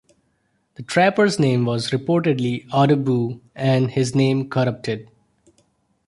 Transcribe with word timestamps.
The 0.77 0.81
trapper's 0.81 1.37
name 1.37 1.63
was 1.65 1.91
reportedly 1.91 2.67
Odebeau, 2.69 3.39
and 3.53 3.91
his 3.91 4.15
name 4.15 4.49
corrupted. 4.49 5.07